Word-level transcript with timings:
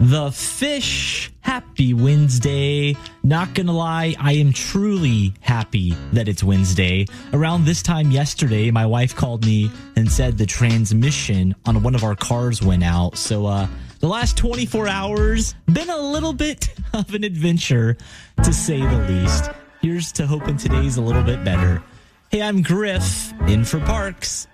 The 0.00 0.30
fish. 0.30 1.32
Happy 1.40 1.92
Wednesday. 1.92 2.96
Not 3.24 3.52
gonna 3.54 3.72
lie, 3.72 4.14
I 4.20 4.34
am 4.34 4.52
truly 4.52 5.34
happy 5.40 5.96
that 6.12 6.28
it's 6.28 6.44
Wednesday. 6.44 7.06
Around 7.32 7.64
this 7.64 7.82
time 7.82 8.12
yesterday, 8.12 8.70
my 8.70 8.86
wife 8.86 9.16
called 9.16 9.44
me 9.44 9.72
and 9.96 10.10
said 10.10 10.38
the 10.38 10.46
transmission 10.46 11.56
on 11.66 11.82
one 11.82 11.96
of 11.96 12.04
our 12.04 12.14
cars 12.14 12.62
went 12.62 12.84
out. 12.84 13.16
So, 13.16 13.46
uh, 13.46 13.66
the 13.98 14.06
last 14.06 14.36
24 14.36 14.86
hours 14.86 15.56
been 15.72 15.90
a 15.90 15.98
little 15.98 16.32
bit 16.32 16.68
of 16.92 17.12
an 17.12 17.24
adventure 17.24 17.96
to 18.44 18.52
say 18.52 18.78
the 18.78 18.98
least. 19.08 19.50
Here's 19.82 20.12
to 20.12 20.28
hoping 20.28 20.56
today's 20.56 20.96
a 20.96 21.02
little 21.02 21.24
bit 21.24 21.42
better. 21.44 21.82
Hey, 22.30 22.42
I'm 22.42 22.62
Griff, 22.62 23.32
in 23.48 23.64
for 23.64 23.80
Parks. 23.80 24.46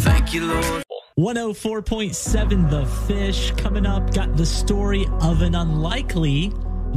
Thank 0.00 0.34
you, 0.34 0.46
Lord. 0.52 0.84
104.7 1.18 2.70
The 2.70 2.86
Fish 3.06 3.50
coming 3.52 3.84
up. 3.84 4.14
Got 4.14 4.34
the 4.34 4.46
story 4.46 5.06
of 5.20 5.42
an 5.42 5.54
unlikely 5.54 6.50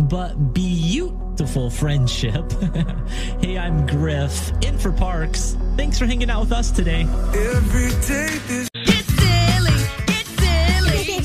but 0.10 0.54
beautiful 0.54 1.70
friendship. 1.70 2.50
hey, 3.42 3.58
I'm 3.58 3.86
Griff, 3.86 4.54
in 4.62 4.78
for 4.78 4.94
Parks. 4.94 5.58
Thanks 5.76 6.00
for 6.00 6.06
hanging 6.06 6.30
out 6.30 6.42
with 6.42 6.54
us 6.54 6.72
today. 6.72 7.02
Every 7.02 7.90
day 8.08 8.40
this 8.48 8.70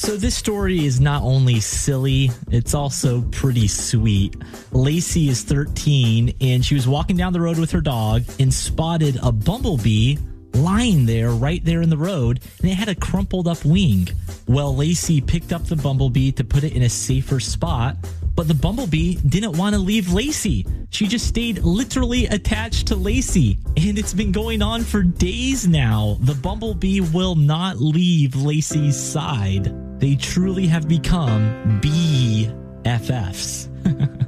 So, 0.02 0.16
this 0.16 0.34
story 0.34 0.84
is 0.84 1.01
not 1.01 1.23
only 1.23 1.60
silly, 1.60 2.32
it's 2.51 2.74
also 2.74 3.23
pretty 3.30 3.68
sweet. 3.68 4.34
Lacey 4.73 5.29
is 5.29 5.45
13 5.45 6.34
and 6.41 6.65
she 6.65 6.74
was 6.74 6.88
walking 6.88 7.16
down 7.16 7.32
the 7.32 7.41
road 7.41 7.60
with 7.60 7.70
her 7.70 7.80
dog 7.80 8.24
and 8.41 8.52
spotted 8.52 9.16
a 9.23 9.30
bumblebee 9.30 10.16
lying 10.54 11.06
there 11.06 11.30
right 11.30 11.64
there 11.64 11.82
in 11.82 11.90
the 11.90 11.96
road 11.96 12.40
and 12.60 12.70
it 12.70 12.74
had 12.74 12.88
a 12.88 12.95
crumpled 12.95 13.48
up 13.48 13.64
wing. 13.64 14.09
Well, 14.46 14.74
Lacey 14.74 15.20
picked 15.20 15.52
up 15.52 15.64
the 15.64 15.76
bumblebee 15.76 16.32
to 16.32 16.45
put 16.45 16.64
it 16.64 16.74
in 16.74 16.82
a 16.82 16.88
safer 16.88 17.40
spot, 17.40 17.96
but 18.34 18.48
the 18.48 18.54
bumblebee 18.54 19.16
didn't 19.16 19.57
want 19.57 19.74
to 19.74 19.80
leave 19.80 20.12
Lacey. 20.12 20.66
She 20.90 21.07
just 21.07 21.26
stayed 21.26 21.59
literally 21.60 22.26
attached 22.26 22.88
to 22.88 22.96
Lacey, 22.96 23.59
and 23.76 23.98
it's 23.98 24.12
been 24.12 24.32
going 24.32 24.60
on 24.60 24.82
for 24.82 25.02
days 25.02 25.68
now. 25.68 26.16
The 26.20 26.34
bumblebee 26.34 27.01
will 27.01 27.37
not 27.37 27.80
leave 27.80 28.35
Lacey's 28.35 28.98
side. 28.98 29.73
They 30.01 30.16
truly 30.16 30.66
have 30.66 30.88
become 30.88 31.80
BFFs. 31.80 33.68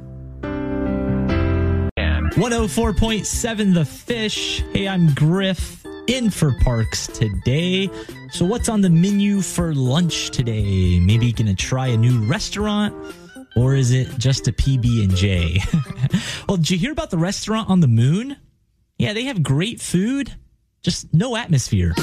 104.7 2.33 3.73
The 3.75 3.85
Fish. 3.85 4.63
Hey, 4.73 4.87
I'm 4.87 5.13
Griff 5.13 5.82
in 6.07 6.29
for 6.29 6.51
Parks 6.63 7.07
today. 7.07 7.89
So, 8.31 8.45
what's 8.45 8.69
on 8.69 8.81
the 8.81 8.89
menu 8.89 9.41
for 9.41 9.73
lunch 9.73 10.31
today? 10.31 10.99
Maybe 10.99 11.27
you're 11.27 11.35
gonna 11.35 11.55
try 11.55 11.87
a 11.87 11.97
new 11.97 12.25
restaurant, 12.25 12.93
or 13.55 13.75
is 13.75 13.91
it 13.91 14.09
just 14.17 14.47
a 14.47 14.51
PB 14.51 15.03
and 15.03 15.15
J? 15.15 15.59
well, 16.47 16.57
did 16.57 16.71
you 16.71 16.77
hear 16.77 16.91
about 16.91 17.09
the 17.09 17.17
restaurant 17.17 17.69
on 17.69 17.79
the 17.79 17.87
moon? 17.87 18.37
Yeah, 18.97 19.13
they 19.13 19.23
have 19.25 19.43
great 19.43 19.81
food, 19.81 20.33
just 20.81 21.13
no 21.13 21.35
atmosphere. 21.35 21.93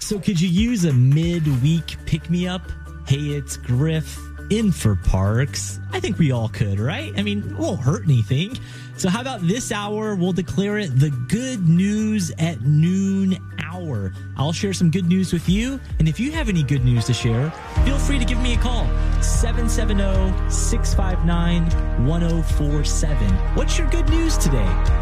So, 0.00 0.18
could 0.18 0.40
you 0.40 0.48
use 0.48 0.84
a 0.84 0.92
midweek 0.92 1.96
pick 2.06 2.28
me 2.28 2.46
up? 2.48 2.62
Hey, 3.06 3.18
it's 3.18 3.56
Griff 3.56 4.18
in 4.52 4.70
for 4.70 4.94
Parks. 4.94 5.80
I 5.92 6.00
think 6.00 6.18
we 6.18 6.30
all 6.30 6.48
could, 6.48 6.78
right? 6.78 7.12
I 7.16 7.22
mean, 7.22 7.38
it 7.38 7.56
won't 7.56 7.80
hurt 7.80 8.04
anything. 8.04 8.58
So, 8.96 9.08
how 9.08 9.22
about 9.22 9.40
this 9.40 9.72
hour? 9.72 10.14
We'll 10.14 10.34
declare 10.34 10.78
it 10.78 10.88
the 10.98 11.10
good 11.10 11.66
news 11.66 12.30
at 12.38 12.60
noon 12.60 13.38
hour. 13.64 14.12
I'll 14.36 14.52
share 14.52 14.74
some 14.74 14.90
good 14.90 15.06
news 15.06 15.32
with 15.32 15.48
you. 15.48 15.80
And 15.98 16.06
if 16.06 16.20
you 16.20 16.32
have 16.32 16.50
any 16.50 16.62
good 16.62 16.84
news 16.84 17.06
to 17.06 17.14
share, 17.14 17.50
feel 17.84 17.98
free 17.98 18.18
to 18.18 18.24
give 18.24 18.38
me 18.38 18.54
a 18.54 18.58
call 18.58 18.84
770 19.22 20.50
659 20.50 22.06
1047. 22.06 23.28
What's 23.54 23.78
your 23.78 23.88
good 23.88 24.08
news 24.10 24.36
today? 24.36 25.01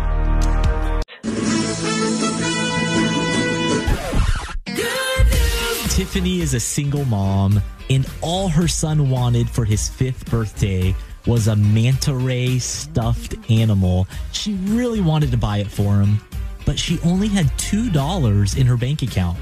Tiffany 6.10 6.40
is 6.40 6.54
a 6.54 6.58
single 6.58 7.04
mom, 7.04 7.62
and 7.88 8.04
all 8.20 8.48
her 8.48 8.66
son 8.66 9.10
wanted 9.10 9.48
for 9.48 9.64
his 9.64 9.88
fifth 9.88 10.28
birthday 10.28 10.92
was 11.24 11.46
a 11.46 11.54
manta 11.54 12.12
ray 12.12 12.58
stuffed 12.58 13.36
animal. 13.48 14.08
She 14.32 14.54
really 14.54 15.00
wanted 15.00 15.30
to 15.30 15.36
buy 15.36 15.58
it 15.58 15.68
for 15.68 16.00
him, 16.00 16.20
but 16.66 16.76
she 16.76 16.98
only 17.04 17.28
had 17.28 17.46
$2 17.58 18.58
in 18.58 18.66
her 18.66 18.76
bank 18.76 19.02
account. 19.02 19.38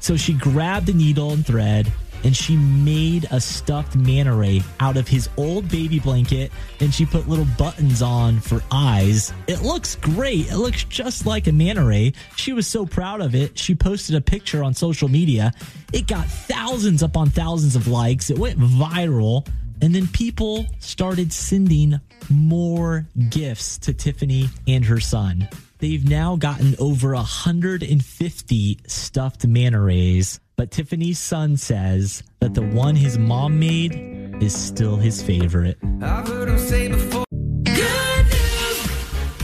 So 0.00 0.14
she 0.18 0.34
grabbed 0.34 0.90
a 0.90 0.92
needle 0.92 1.32
and 1.32 1.46
thread 1.46 1.90
and 2.24 2.36
she 2.36 2.56
made 2.56 3.26
a 3.30 3.40
stuffed 3.40 3.96
manta 3.96 4.34
ray 4.34 4.62
out 4.80 4.96
of 4.96 5.08
his 5.08 5.28
old 5.36 5.68
baby 5.68 5.98
blanket 5.98 6.52
and 6.80 6.92
she 6.92 7.04
put 7.04 7.28
little 7.28 7.46
buttons 7.58 8.02
on 8.02 8.40
for 8.40 8.62
eyes. 8.70 9.32
It 9.46 9.62
looks 9.62 9.96
great. 9.96 10.50
It 10.50 10.56
looks 10.56 10.84
just 10.84 11.26
like 11.26 11.46
a 11.46 11.52
manta 11.52 11.84
ray. 11.84 12.12
She 12.36 12.52
was 12.52 12.66
so 12.66 12.86
proud 12.86 13.20
of 13.20 13.34
it. 13.34 13.58
She 13.58 13.74
posted 13.74 14.14
a 14.16 14.20
picture 14.20 14.62
on 14.62 14.74
social 14.74 15.08
media. 15.08 15.52
It 15.92 16.06
got 16.06 16.26
thousands 16.26 17.02
upon 17.02 17.30
thousands 17.30 17.76
of 17.76 17.88
likes. 17.88 18.30
It 18.30 18.38
went 18.38 18.58
viral. 18.58 19.46
And 19.82 19.92
then 19.92 20.06
people 20.06 20.64
started 20.78 21.32
sending 21.32 22.00
more 22.30 23.06
gifts 23.28 23.78
to 23.78 23.92
Tiffany 23.92 24.48
and 24.68 24.84
her 24.84 25.00
son. 25.00 25.48
They've 25.78 26.08
now 26.08 26.36
gotten 26.36 26.76
over 26.78 27.12
150 27.14 28.78
stuffed 28.86 29.44
manta 29.44 29.80
rays, 29.80 30.38
but 30.54 30.70
Tiffany's 30.70 31.18
son 31.18 31.56
says 31.56 32.22
that 32.38 32.54
the 32.54 32.62
one 32.62 32.94
his 32.94 33.18
mom 33.18 33.58
made 33.58 34.40
is 34.40 34.54
still 34.54 34.96
his 34.96 35.20
favorite. 35.20 35.78
I've 36.00 36.28
heard 36.28 36.48
him 36.48 36.58
say 36.58 36.86
before. 36.86 37.24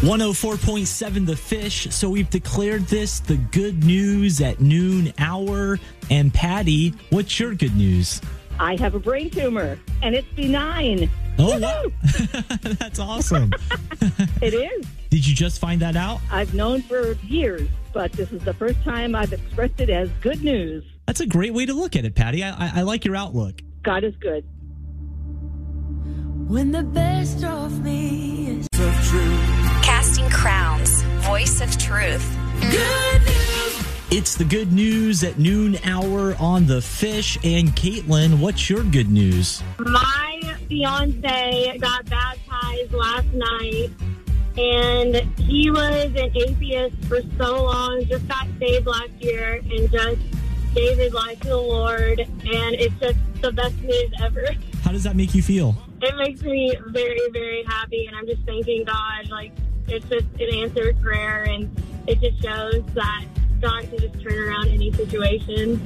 104.7 0.03 1.27
The 1.27 1.35
Fish. 1.35 1.89
So 1.91 2.09
we've 2.09 2.31
declared 2.31 2.83
this 2.83 3.19
the 3.19 3.37
good 3.37 3.83
news 3.83 4.41
at 4.41 4.61
noon 4.61 5.13
hour. 5.19 5.81
And 6.09 6.33
Patty, 6.33 6.95
what's 7.11 7.41
your 7.41 7.53
good 7.57 7.75
news? 7.75 8.21
I 8.61 8.77
have 8.77 8.95
a 8.95 8.99
brain 8.99 9.31
tumor 9.31 9.79
and 10.03 10.15
it's 10.15 10.27
benign. 10.35 11.11
Oh, 11.39 11.59
wow. 11.59 11.85
That's 12.63 12.99
awesome. 12.99 13.53
It 14.41 14.55
is. 14.55 14.87
Did 15.11 15.27
you 15.27 15.35
just 15.35 15.61
find 15.61 15.81
that 15.83 15.97
out? 15.97 16.21
I've 16.31 16.55
known 16.55 16.83
for 16.83 17.13
years, 17.25 17.69
but 17.93 18.13
this 18.13 18.31
is 18.31 18.43
the 18.45 18.55
first 18.55 18.81
time 18.85 19.15
I've 19.17 19.33
expressed 19.33 19.81
it 19.81 19.91
as 19.91 20.09
good 20.21 20.43
news. 20.45 20.85
That's 21.07 21.21
a 21.21 21.27
great 21.27 21.53
way 21.53 21.67
to 21.67 21.75
look 21.75 21.97
at 21.97 22.05
it, 22.05 22.15
Patty. 22.15 22.45
I, 22.45 22.51
I, 22.51 22.73
I 22.77 22.83
like 22.83 23.05
your 23.05 23.17
outlook. 23.17 23.61
God 23.83 24.05
is 24.05 24.15
good. 24.21 24.45
When 26.49 26.71
the 26.71 26.83
best 26.85 27.43
of 27.45 27.83
me 27.83 28.47
is 28.61 28.67
Of 28.81 29.05
truth. 29.09 29.83
Casting 29.83 30.29
Crowns, 30.31 31.03
Voice 31.27 31.61
of 31.61 31.77
Truth. 31.77 32.37
good 32.61 33.23
news. 33.27 33.38
It's 34.11 34.37
the 34.37 34.45
good 34.45 34.73
news 34.73 35.23
at 35.23 35.39
noon 35.39 35.77
hour 35.85 36.35
on 36.41 36.65
The 36.65 36.81
Fish. 36.81 37.37
And 37.45 37.77
Caitlin, 37.77 38.39
what's 38.39 38.71
your 38.71 38.83
good 38.83 39.11
news? 39.11 39.63
My 39.79 40.57
fiance 40.67 41.77
got 41.77 42.09
baptized 42.09 42.95
last 42.95 43.27
night, 43.35 43.91
and 44.57 45.15
he 45.39 45.71
was 45.71 46.07
an 46.17 46.35
atheist 46.35 46.97
for 47.05 47.21
so 47.37 47.65
long, 47.65 48.03
just 48.07 48.27
got 48.27 48.47
saved 48.59 48.87
last 48.87 49.11
year, 49.19 49.61
and 49.71 49.91
just 49.91 50.21
gave 50.75 50.97
his 50.97 51.13
life 51.13 51.39
to 51.41 51.49
the 51.49 51.57
Lord. 51.59 52.21
And 52.21 52.77
it's 52.77 52.95
just 52.99 53.19
the 53.43 53.53
best 53.53 53.77
news 53.83 54.11
ever. 54.23 54.47
How 54.85 54.93
does 54.93 55.03
that 55.03 55.17
make 55.17 55.35
you 55.35 55.43
feel? 55.43 55.77
It 56.01 56.17
makes 56.17 56.41
me 56.41 56.75
very, 56.87 57.29
very 57.31 57.63
happy, 57.65 58.07
and 58.07 58.17
I'm 58.17 58.27
just 58.27 58.41
thanking 58.47 58.85
God. 58.85 59.29
Like, 59.29 59.53
it's 59.87 60.09
just 60.09 60.29
an 60.41 60.55
answered 60.55 60.99
prayer, 61.03 61.43
and 61.43 61.71
it 62.07 62.23
just 62.23 62.43
shows 62.43 62.83
that 62.95 63.27
God 63.61 63.83
can 63.91 63.99
just 63.99 64.23
turn 64.23 64.39
around 64.39 64.69
any 64.69 64.93
situation. 64.93 65.85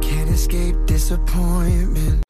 Can't 0.00 0.30
escape 0.30 0.74
disappointment. 0.86 2.24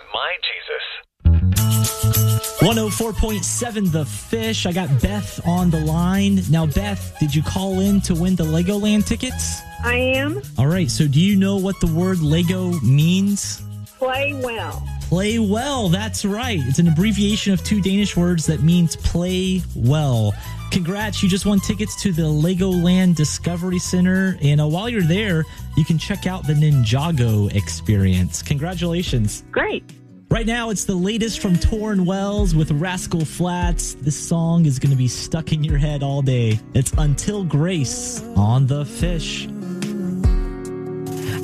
104.7 2.65 3.93
The 3.93 4.07
Fish. 4.07 4.65
I 4.65 4.73
got 4.73 4.89
Beth 5.03 5.39
on 5.47 5.69
the 5.69 5.81
line. 5.81 6.41
Now, 6.49 6.65
Beth, 6.65 7.15
did 7.21 7.35
you 7.35 7.43
call 7.43 7.81
in 7.81 8.01
to 8.01 8.15
win 8.15 8.37
the 8.37 8.45
Legoland 8.45 9.07
tickets? 9.07 9.61
I 9.85 9.97
am. 9.97 10.41
All 10.57 10.67
right, 10.67 10.91
so 10.91 11.07
do 11.07 11.21
you 11.21 11.37
know 11.37 11.57
what 11.57 11.79
the 11.81 11.87
word 11.89 12.21
Lego 12.23 12.71
means? 12.81 13.61
Play 13.99 14.33
well. 14.43 14.83
Play 15.03 15.39
well, 15.39 15.91
that's 15.91 16.25
right. 16.25 16.59
It's 16.63 16.79
an 16.79 16.89
abbreviation 16.89 17.53
of 17.53 17.63
two 17.63 17.83
Danish 17.83 18.17
words 18.17 18.47
that 18.47 18.63
means 18.63 18.97
play 18.97 19.61
well. 19.77 20.33
Congrats, 20.71 21.23
you 21.23 21.29
just 21.29 21.45
won 21.45 21.61
tickets 21.61 22.01
to 22.03 22.13
the 22.13 22.23
Legoland 22.23 23.15
Discovery 23.15 23.79
Center. 23.79 24.39
And 24.41 24.59
uh, 24.63 24.67
while 24.67 24.89
you're 24.89 25.03
there, 25.03 25.45
you 25.77 25.85
can 25.85 25.99
check 25.99 26.27
out 26.27 26.47
the 26.47 26.55
Ninjago 26.55 27.55
experience. 27.55 28.43
Congratulations. 28.43 29.45
Great. 29.53 29.85
Right 30.31 30.47
now, 30.47 30.71
it's 30.71 30.85
the 30.85 30.95
latest 30.95 31.39
from 31.41 31.55
Tauren 31.55 32.07
Wells 32.07 32.55
with 32.55 32.71
Rascal 32.73 33.25
Flatts. 33.25 33.95
This 33.95 34.19
song 34.19 34.67
is 34.67 34.79
going 34.79 34.91
to 34.91 34.97
be 34.97 35.07
stuck 35.07 35.53
in 35.53 35.63
your 35.63 35.79
head 35.79 36.03
all 36.03 36.23
day. 36.23 36.59
It's 36.75 36.93
Until 36.99 37.45
Grace 37.45 38.23
on 38.37 38.67
The 38.67 38.85
Fish. 38.85 39.47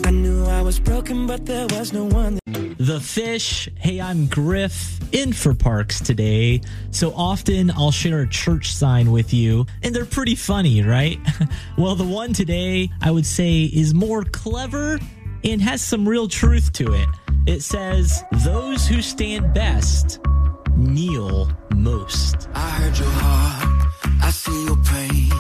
I 0.04 0.10
knew 0.10 0.44
I 0.46 0.62
was 0.62 0.80
broken, 0.80 1.26
but 1.26 1.46
there 1.46 1.66
was 1.68 1.92
no 1.92 2.04
one. 2.04 2.40
The 2.46 2.98
Fish. 2.98 3.68
Hey, 3.76 4.00
I'm 4.00 4.26
Griff 4.26 4.98
in 5.14 5.32
for 5.32 5.54
Parks 5.54 6.00
today. 6.00 6.60
So 6.90 7.12
often 7.14 7.70
I'll 7.70 7.92
share 7.92 8.22
a 8.22 8.28
church 8.28 8.72
sign 8.72 9.12
with 9.12 9.32
you, 9.32 9.66
and 9.82 9.94
they're 9.94 10.04
pretty 10.04 10.34
funny, 10.34 10.82
right? 10.82 11.18
well, 11.78 11.94
the 11.94 12.04
one 12.04 12.32
today 12.32 12.90
I 13.00 13.12
would 13.12 13.26
say 13.26 13.64
is 13.64 13.94
more 13.94 14.24
clever 14.24 14.98
and 15.44 15.62
has 15.62 15.80
some 15.80 16.08
real 16.08 16.26
truth 16.26 16.72
to 16.74 16.94
it. 16.94 17.08
It 17.46 17.62
says, 17.62 18.22
Those 18.44 18.86
who 18.86 19.00
stand 19.00 19.54
best 19.54 20.20
kneel 20.76 21.50
most. 21.74 22.48
I 22.54 22.70
heard 22.70 22.98
your 22.98 23.08
heart. 23.08 23.86
I 24.22 24.30
see 24.30 24.64
your 24.66 24.76
pain 24.84 25.30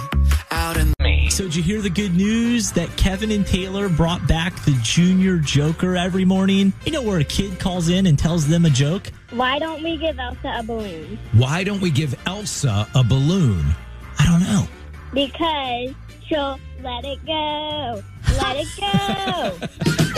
out 0.50 0.76
in 0.78 0.94
me. 1.00 1.28
So, 1.30 1.44
did 1.44 1.56
you 1.56 1.62
hear 1.62 1.80
the 1.82 1.90
good 1.90 2.14
news 2.16 2.72
that 2.72 2.94
Kevin 2.96 3.30
and 3.30 3.46
Taylor 3.46 3.88
brought 3.88 4.26
back 4.26 4.54
the 4.64 4.76
Junior 4.82 5.36
Joker 5.38 5.94
every 5.96 6.24
morning? 6.24 6.72
You 6.84 6.92
know, 6.92 7.02
where 7.02 7.18
a 7.18 7.24
kid 7.24 7.58
calls 7.58 7.90
in 7.90 8.06
and 8.06 8.18
tells 8.18 8.48
them 8.48 8.64
a 8.64 8.70
joke? 8.70 9.10
Why 9.30 9.58
don't 9.58 9.82
we 9.82 9.96
give 9.98 10.18
Elsa 10.18 10.54
a 10.58 10.62
balloon? 10.62 11.18
Why 11.32 11.64
don't 11.64 11.80
we 11.80 11.90
give 11.90 12.18
Elsa 12.26 12.88
a 12.94 13.04
balloon? 13.04 13.64
I 14.18 14.24
don't 14.26 14.42
know. 14.42 14.66
Because 15.12 15.94
she'll 16.26 16.58
let 16.82 17.04
it 17.04 17.24
go. 17.26 18.02
Let 18.38 18.56
it 18.58 18.68
go. 19.98 20.06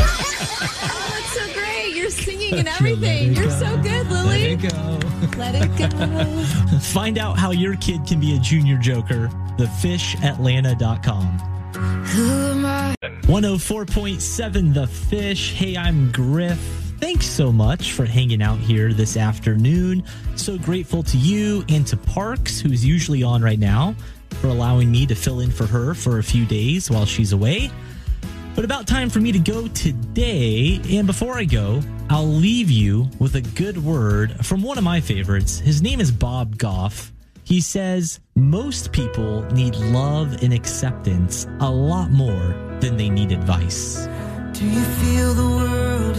Oh, 0.64 1.08
that's 1.10 1.32
so 1.32 1.52
great. 1.60 1.94
You're 1.96 2.10
singing 2.10 2.54
and 2.54 2.68
everything. 2.78 3.32
You're 3.34 3.50
so 3.50 3.76
good, 3.82 4.06
Lily. 4.08 4.56
go. 4.56 4.98
Let 5.38 5.54
it 5.54 5.76
go. 5.76 6.78
Find 6.80 7.18
out 7.18 7.38
how 7.38 7.50
your 7.52 7.76
kid 7.76 8.06
can 8.06 8.20
be 8.20 8.36
a 8.36 8.38
junior 8.38 8.76
joker. 8.78 9.28
Thefishatlanta.com. 9.58 11.24
Who 12.04 12.30
am 12.30 12.66
I? 12.66 12.94
104.7 13.22 14.74
The 14.74 14.86
Fish. 14.86 15.54
Hey, 15.54 15.76
I'm 15.76 16.10
Griff. 16.12 16.58
Thanks 16.98 17.26
so 17.26 17.50
much 17.50 17.92
for 17.92 18.04
hanging 18.04 18.42
out 18.42 18.58
here 18.58 18.92
this 18.92 19.16
afternoon. 19.16 20.04
So 20.36 20.56
grateful 20.58 21.02
to 21.04 21.16
you 21.18 21.64
and 21.68 21.86
to 21.88 21.96
Parks, 21.96 22.60
who's 22.60 22.84
usually 22.84 23.22
on 23.22 23.42
right 23.42 23.58
now, 23.58 23.94
for 24.40 24.48
allowing 24.48 24.90
me 24.90 25.06
to 25.06 25.14
fill 25.14 25.40
in 25.40 25.50
for 25.50 25.66
her 25.66 25.94
for 25.94 26.18
a 26.18 26.22
few 26.22 26.44
days 26.46 26.90
while 26.90 27.06
she's 27.06 27.32
away. 27.32 27.70
But 28.54 28.64
about 28.64 28.86
time 28.86 29.08
for 29.08 29.18
me 29.20 29.32
to 29.32 29.38
go 29.38 29.66
today. 29.68 30.80
And 30.90 31.06
before 31.06 31.38
I 31.38 31.44
go, 31.44 31.80
I'll 32.10 32.26
leave 32.26 32.70
you 32.70 33.08
with 33.18 33.34
a 33.34 33.40
good 33.40 33.82
word 33.82 34.44
from 34.44 34.62
one 34.62 34.76
of 34.76 34.84
my 34.84 35.00
favorites. 35.00 35.58
His 35.58 35.80
name 35.80 36.00
is 36.00 36.12
Bob 36.12 36.58
Goff. 36.58 37.12
He 37.44 37.60
says, 37.60 38.20
Most 38.36 38.92
people 38.92 39.42
need 39.52 39.74
love 39.76 40.42
and 40.42 40.52
acceptance 40.52 41.46
a 41.60 41.70
lot 41.70 42.10
more 42.10 42.54
than 42.80 42.96
they 42.96 43.08
need 43.08 43.32
advice. 43.32 44.06
Do 44.52 44.66
you 44.66 44.80
feel 44.82 45.34
the 45.34 45.48
world 45.48 46.16